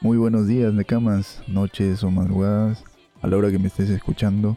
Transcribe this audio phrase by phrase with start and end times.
[0.00, 2.84] Muy buenos días, Nekamas, noches o madrugadas,
[3.20, 4.56] a la hora que me estés escuchando.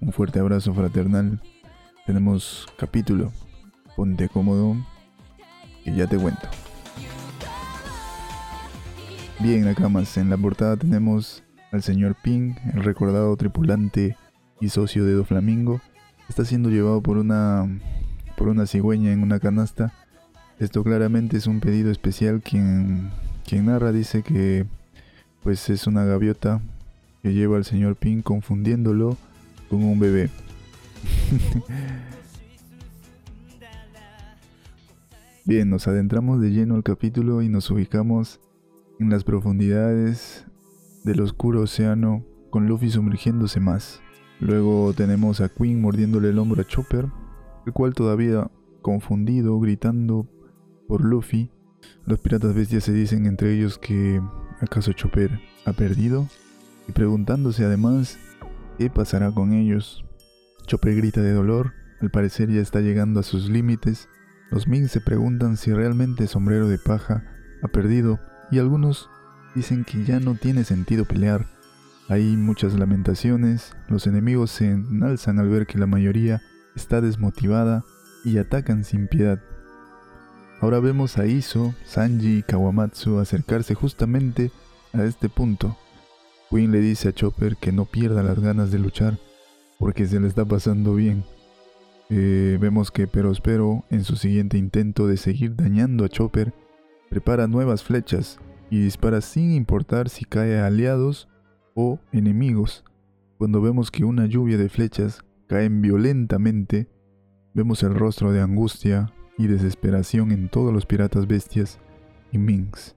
[0.00, 1.40] Un fuerte abrazo fraternal.
[2.06, 3.32] Tenemos capítulo.
[3.94, 4.76] Ponte cómodo,
[5.84, 6.48] y ya te cuento.
[9.38, 11.42] Bien, Nakamas, en la portada tenemos
[11.72, 14.16] al señor Ping, el recordado tripulante
[14.60, 15.80] y socio de Do Flamingo.
[16.28, 17.80] Está siendo llevado por una,
[18.36, 19.92] por una cigüeña en una canasta.
[20.60, 22.42] Esto claramente es un pedido especial.
[22.42, 23.10] Quien,
[23.50, 24.66] narra dice que
[25.42, 26.60] pues es una gaviota
[27.22, 29.16] que lleva al señor Ping confundiéndolo
[29.70, 30.28] con un bebé.
[35.46, 38.38] Bien, nos adentramos de lleno al capítulo y nos ubicamos
[38.98, 40.44] en las profundidades
[41.04, 44.02] del oscuro océano con Luffy sumergiéndose más.
[44.40, 47.06] Luego tenemos a Queen mordiéndole el hombro a Chopper,
[47.66, 48.50] el cual todavía
[48.82, 50.26] confundido, gritando
[50.90, 51.52] por Luffy.
[52.04, 54.20] Los piratas bestias se dicen entre ellos que
[54.60, 55.30] ¿Acaso Chopper
[55.64, 56.26] ha perdido?
[56.88, 58.18] Y preguntándose además
[58.76, 60.04] qué pasará con ellos.
[60.66, 64.08] Chopper grita de dolor, al parecer ya está llegando a sus límites.
[64.50, 67.22] Los Ming se preguntan si realmente Sombrero de Paja
[67.62, 68.18] ha perdido
[68.50, 69.08] y algunos
[69.54, 71.46] dicen que ya no tiene sentido pelear.
[72.08, 76.42] Hay muchas lamentaciones, los enemigos se enalzan al ver que la mayoría
[76.74, 77.84] está desmotivada
[78.24, 79.40] y atacan sin piedad.
[80.60, 84.50] Ahora vemos a Iso, Sanji y Kawamatsu acercarse justamente
[84.92, 85.76] a este punto.
[86.50, 89.18] Queen le dice a Chopper que no pierda las ganas de luchar
[89.78, 91.24] porque se le está pasando bien.
[92.10, 96.52] Eh, vemos que Perospero, en su siguiente intento de seguir dañando a Chopper,
[97.08, 98.38] prepara nuevas flechas
[98.68, 101.28] y dispara sin importar si cae a aliados
[101.74, 102.84] o enemigos.
[103.38, 106.88] Cuando vemos que una lluvia de flechas caen violentamente,
[107.54, 109.10] vemos el rostro de angustia,
[109.40, 111.78] y desesperación en todos los piratas bestias
[112.30, 112.94] y Minx.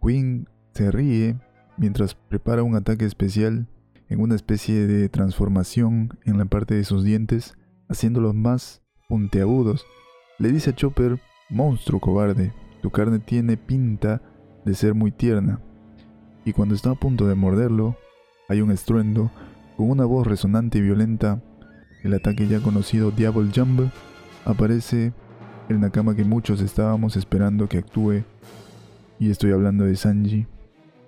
[0.00, 1.40] Queen se ríe
[1.76, 3.66] mientras prepara un ataque especial
[4.08, 7.54] en una especie de transformación en la parte de sus dientes,
[7.88, 9.84] haciéndolos más puntiagudos.
[10.38, 14.22] Le dice a Chopper, monstruo cobarde, tu carne tiene pinta
[14.64, 15.60] de ser muy tierna.
[16.44, 17.96] Y cuando está a punto de morderlo,
[18.48, 19.32] hay un estruendo,
[19.76, 21.42] con una voz resonante y violenta,
[22.04, 23.90] el ataque ya conocido Diablo Jump
[24.44, 25.12] aparece
[25.68, 28.22] el Nakama que muchos estábamos esperando que actúe,
[29.18, 30.46] y estoy hablando de Sanji,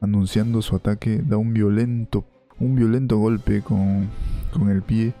[0.00, 2.24] anunciando su ataque, da un violento,
[2.58, 4.08] un violento golpe con,
[4.52, 5.14] con el pie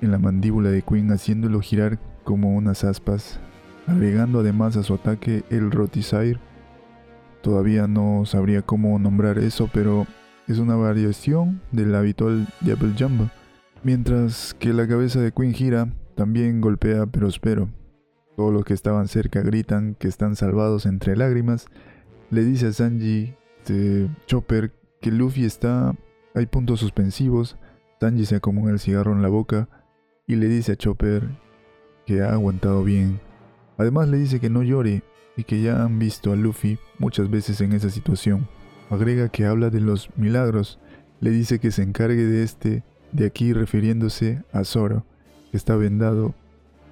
[0.00, 3.40] en la mandíbula de Queen, haciéndolo girar como unas aspas,
[3.86, 6.38] agregando además a su ataque el Rotisire.
[7.42, 10.06] Todavía no sabría cómo nombrar eso, pero
[10.46, 13.30] es una variación del habitual Double Jump.
[13.82, 17.68] Mientras que la cabeza de Queen gira, también golpea pero espero.
[18.38, 21.66] Todos los que estaban cerca gritan que están salvados entre lágrimas.
[22.30, 23.34] Le dice a Sanji
[24.28, 25.96] Chopper que Luffy está...
[26.36, 27.56] Hay puntos suspensivos.
[27.98, 29.68] Sanji se acomoda el cigarro en la boca
[30.28, 31.28] y le dice a Chopper
[32.06, 33.20] que ha aguantado bien.
[33.76, 35.02] Además le dice que no llore
[35.36, 38.46] y que ya han visto a Luffy muchas veces en esa situación.
[38.88, 40.78] Agrega que habla de los milagros.
[41.18, 45.04] Le dice que se encargue de este de aquí refiriéndose a Zoro,
[45.50, 46.36] que está vendado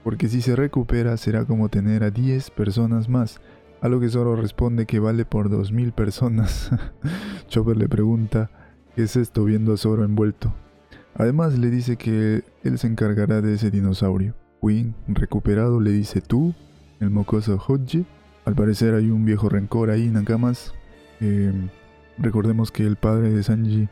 [0.06, 3.40] porque si se recupera será como tener a 10 personas más,
[3.80, 6.70] a lo que Zoro responde que vale por 2000 personas.
[7.48, 8.48] Chopper le pregunta
[8.94, 10.54] qué es esto viendo a Zoro envuelto.
[11.16, 14.36] Además le dice que él se encargará de ese dinosaurio.
[14.62, 16.54] Queen, recuperado, le dice tú,
[17.00, 18.04] el mocoso Hodge.
[18.44, 20.72] Al parecer hay un viejo rencor ahí, Nakamas.
[21.20, 21.52] Eh,
[22.16, 23.88] recordemos que el padre de Sanji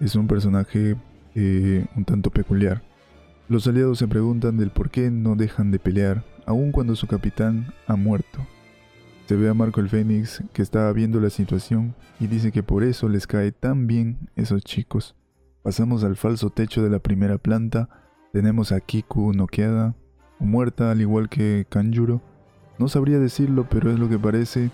[0.00, 0.96] es un personaje
[1.36, 2.82] eh, un tanto peculiar.
[3.46, 7.74] Los aliados se preguntan del por qué no dejan de pelear, aun cuando su capitán
[7.86, 8.38] ha muerto.
[9.26, 12.82] Se ve a Marco el Fénix que está viendo la situación y dice que por
[12.82, 15.14] eso les cae tan bien esos chicos.
[15.62, 17.90] Pasamos al falso techo de la primera planta,
[18.32, 19.94] tenemos a Kiku noqueada
[20.40, 22.22] o muerta al igual que Kanjuro.
[22.78, 24.70] No sabría decirlo, pero es lo que parece.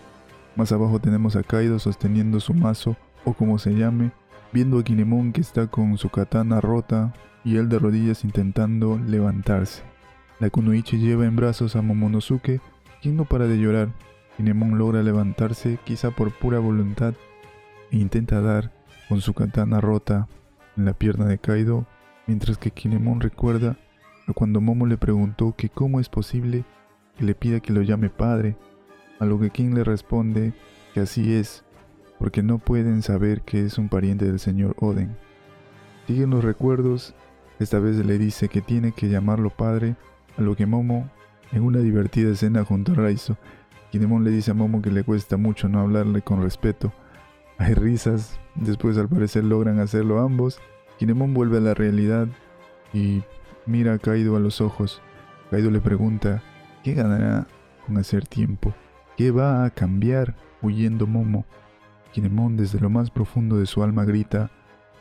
[0.55, 4.13] Más abajo tenemos a Kaido sosteniendo su mazo o como se llame,
[4.53, 7.13] viendo a Kinemon que está con su katana rota
[7.45, 9.83] y él de rodillas intentando levantarse.
[10.39, 12.61] La Kunoichi lleva en brazos a Momonosuke,
[13.03, 13.93] quien no para de llorar.
[14.37, 17.15] Kinemon logra levantarse, quizá por pura voluntad,
[17.91, 18.73] e intenta dar
[19.09, 20.29] con su katana rota
[20.77, 21.87] en la pierna de Kaido,
[22.27, 23.77] mientras que Kinemon recuerda
[24.27, 26.65] a cuando Momo le preguntó que cómo es posible
[27.19, 28.57] que le pida que lo llame padre,
[29.19, 30.55] a lo que King le responde
[30.95, 31.65] que así es,
[32.21, 35.17] porque no pueden saber que es un pariente del señor Oden.
[36.07, 37.15] Siguen los recuerdos
[37.59, 39.97] esta vez le dice que tiene que llamarlo padre,
[40.39, 41.11] a lo que Momo,
[41.53, 43.37] en una divertida escena junto a Raizo,
[43.91, 46.93] Kinemon le dice a Momo que le cuesta mucho no hablarle con respeto.
[47.59, 50.61] Hay risas, después al parecer logran hacerlo ambos.
[50.99, 52.29] Kinemon vuelve a la realidad
[52.93, 53.23] y
[53.67, 55.03] mira a Kaido a los ojos.
[55.51, 56.43] Kaido le pregunta,
[56.85, 57.47] ¿qué ganará
[57.85, 58.73] con hacer tiempo?
[59.17, 61.45] ¿Qué va a cambiar huyendo Momo?
[62.13, 64.51] Kinemon desde lo más profundo de su alma grita,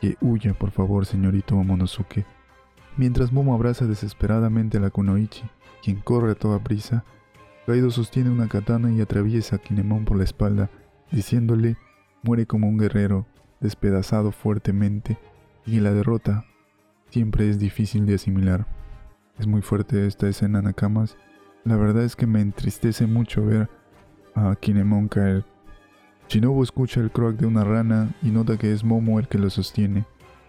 [0.00, 2.24] que huya por favor señorito Momonosuke.
[2.96, 5.44] Mientras Momo abraza desesperadamente a la Kunoichi,
[5.82, 7.04] quien corre a toda prisa,
[7.66, 10.70] Kaido sostiene una katana y atraviesa a Kinemon por la espalda,
[11.12, 11.76] diciéndole,
[12.24, 13.26] muere como un guerrero,
[13.60, 15.18] despedazado fuertemente,
[15.66, 16.44] y la derrota
[17.10, 18.66] siempre es difícil de asimilar.
[19.38, 21.16] Es muy fuerte esta escena, Nakamas.
[21.64, 23.68] La verdad es que me entristece mucho ver
[24.34, 25.44] a Kinemon caer.
[26.30, 29.50] Shinobu escucha el croak de una rana y nota que es Momo el que lo
[29.50, 30.06] sostiene,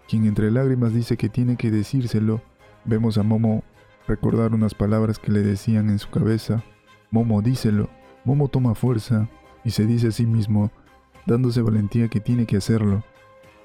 [0.08, 2.40] quien entre lágrimas dice que tiene que decírselo.
[2.84, 3.64] Vemos a Momo
[4.06, 6.62] recordar unas palabras que le decían en su cabeza.
[7.10, 7.90] Momo, díselo.
[8.24, 9.28] Momo toma fuerza
[9.64, 10.70] y se dice a sí mismo,
[11.26, 13.02] dándose valentía que tiene que hacerlo.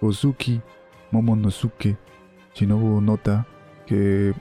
[0.01, 0.59] Ozuki,
[1.11, 1.97] Momo Nosuke.
[2.55, 3.45] Shinobu nota
[3.85, 4.33] que,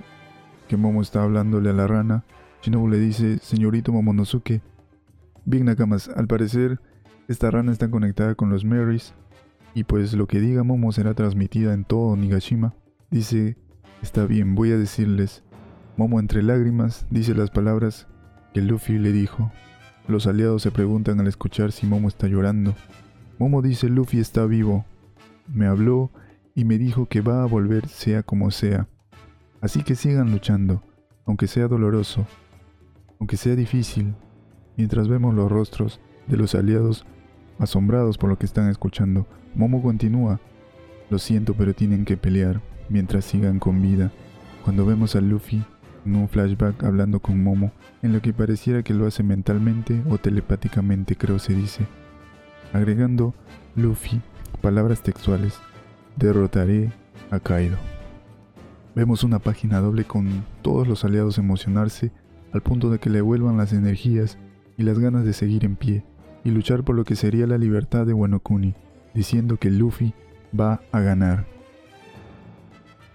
[0.66, 2.24] que Momo está hablándole a la rana.
[2.62, 4.62] Shinobu le dice, señorito Momonosuke.
[5.44, 6.80] Bien Nakamas, al parecer
[7.28, 9.12] esta rana está conectada con los Marys
[9.74, 12.74] y pues lo que diga Momo será transmitida en todo Nigashima.
[13.10, 13.56] Dice,
[14.00, 15.42] está bien, voy a decirles.
[15.96, 18.06] Momo entre lágrimas dice las palabras
[18.54, 19.50] que Luffy le dijo.
[20.06, 22.76] Los aliados se preguntan al escuchar si Momo está llorando.
[23.38, 24.84] Momo dice Luffy está vivo.
[25.52, 26.12] Me habló
[26.54, 28.88] y me dijo que va a volver sea como sea.
[29.60, 30.82] Así que sigan luchando,
[31.24, 32.24] aunque sea doloroso,
[33.18, 34.14] aunque sea difícil,
[34.76, 37.04] mientras vemos los rostros de los aliados
[37.58, 39.26] asombrados por lo que están escuchando.
[39.54, 40.40] Momo continúa.
[41.10, 44.10] Lo siento, pero tienen que pelear mientras sigan con vida.
[44.64, 45.62] Cuando vemos a Luffy
[46.04, 47.72] en un flashback hablando con Momo,
[48.02, 51.86] en lo que pareciera que lo hace mentalmente o telepáticamente, creo se dice.
[52.72, 53.34] Agregando
[53.74, 54.20] Luffy,
[54.60, 55.58] palabras textuales
[56.16, 56.92] derrotaré
[57.30, 57.76] a Kaido.
[58.94, 62.10] Vemos una página doble con todos los aliados emocionarse
[62.52, 64.38] al punto de que le vuelvan las energías
[64.78, 66.04] y las ganas de seguir en pie
[66.46, 68.72] y luchar por lo que sería la libertad de Wano Kuni,
[69.14, 70.14] diciendo que Luffy
[70.58, 71.44] va a ganar.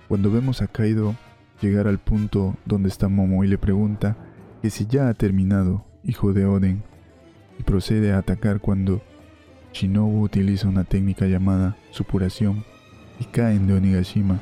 [0.10, 1.16] Cuando vemos a Kaido
[1.62, 4.18] llegar al punto donde está Momo y le pregunta
[4.62, 6.84] que si ya ha terminado, hijo de Oden,
[7.58, 9.02] y procede a atacar cuando
[9.72, 12.66] Shinobu utiliza una técnica llamada supuración
[13.18, 14.42] y caen de Onigashima.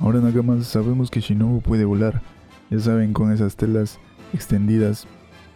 [0.00, 2.20] Ahora nada más sabemos que Shinobu puede volar.
[2.68, 3.98] Ya saben, con esas telas
[4.34, 5.06] extendidas.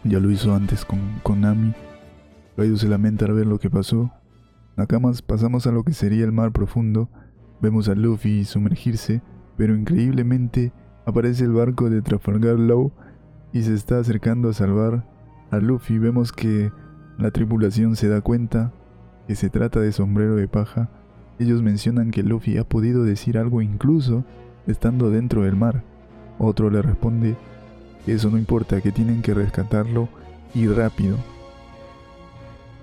[0.05, 1.75] Ya lo hizo antes con Konami.
[2.57, 4.11] Kaido se lamenta al ver lo que pasó.
[4.77, 7.09] Nakamas pasamos a lo que sería el mar profundo.
[7.61, 9.23] Vemos a Luffy sumergirse,
[9.57, 10.73] pero increíblemente
[11.07, 12.93] aparece el barco de Trafalgar Law
[13.53, 15.07] y se está acercando a salvar
[15.51, 15.99] a Luffy.
[15.99, 16.73] Vemos que
[17.19, 18.73] la tripulación se da cuenta
[19.27, 20.91] que se trata de sombrero de paja
[21.39, 24.25] ellos mencionan que Luffy ha podido decir algo incluso
[24.67, 25.83] estando dentro del mar.
[26.39, 27.37] Otro le responde
[28.07, 30.09] eso no importa, que tienen que rescatarlo
[30.55, 31.17] y rápido.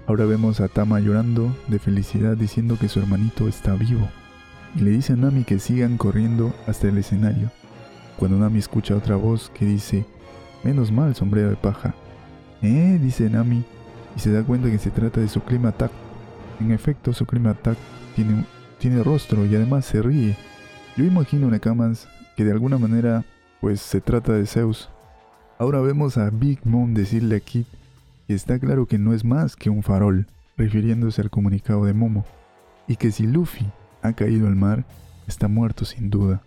[0.06, 4.10] Ahora vemos a Tama llorando de felicidad diciendo que su hermanito está vivo.
[4.76, 7.52] Y le dice a Nami que sigan corriendo hasta el escenario.
[8.18, 10.06] Cuando Nami escucha otra voz que dice,
[10.64, 11.96] menos mal sombrero de paja.
[12.62, 13.00] ¿Eh?
[13.02, 13.64] dice Nami
[14.16, 15.92] y se da cuenta que se trata de su clima attack.
[16.60, 17.78] En efecto, su clima attack
[18.16, 18.44] tiene,
[18.80, 20.36] tiene rostro y además se ríe.
[20.98, 23.24] Yo imagino Nekamas que de alguna manera
[23.62, 24.90] pues se trata de Zeus.
[25.58, 27.66] Ahora vemos a Big Mom decirle a Kid
[28.28, 30.28] que está claro que no es más que un farol,
[30.58, 32.26] refiriéndose al comunicado de Momo,
[32.88, 33.66] y que si Luffy
[34.02, 34.86] ha caído al mar,
[35.28, 36.42] está muerto sin duda.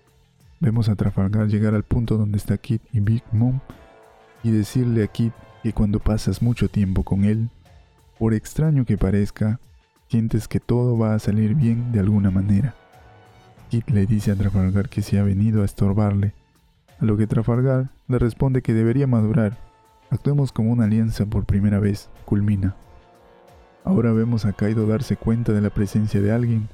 [0.60, 3.60] Vemos a Trafalgar llegar al punto donde está Kid y Big Mom
[4.42, 7.50] y decirle a Kid que cuando pasas mucho tiempo con él,
[8.18, 9.60] por extraño que parezca,
[10.08, 12.74] sientes que todo va a salir bien de alguna manera.
[13.68, 16.32] Kit le dice a Trafalgar que se ha venido a estorbarle,
[17.00, 19.58] a lo que Trafalgar le responde que debería madurar.
[20.10, 22.74] Actuemos como una alianza por primera vez, culmina.
[23.84, 26.68] Ahora vemos a Kaido darse cuenta de la presencia de alguien,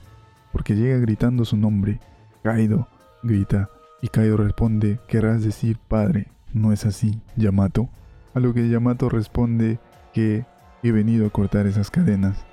[0.52, 2.00] porque llega gritando su nombre.
[2.42, 2.88] Kaido,
[3.22, 3.68] grita,
[4.00, 7.88] y Kaido responde, querrás decir padre, no es así, Yamato.
[8.34, 9.78] A lo que Yamato responde
[10.12, 10.44] que
[10.82, 12.44] he venido a cortar esas cadenas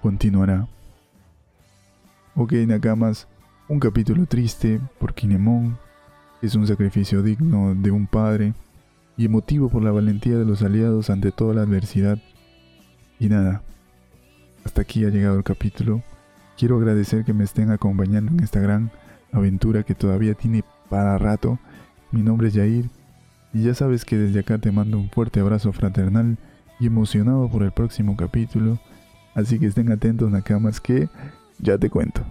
[0.00, 0.68] continuará.
[2.34, 3.26] Ok, Nakamas,
[3.68, 5.76] un capítulo triste por Kinemon,
[6.40, 8.54] es un sacrificio digno de un padre
[9.18, 12.18] y emotivo por la valentía de los aliados ante toda la adversidad.
[13.18, 13.62] Y nada,
[14.64, 16.02] hasta aquí ha llegado el capítulo.
[16.56, 18.90] Quiero agradecer que me estén acompañando en esta gran
[19.32, 21.58] aventura que todavía tiene para rato.
[22.12, 22.88] Mi nombre es Yair
[23.52, 26.38] y ya sabes que desde acá te mando un fuerte abrazo fraternal
[26.78, 28.78] y emocionado por el próximo capítulo.
[29.34, 31.08] Así que estén atentos, Nakamas, que
[31.58, 32.24] ya te cuento.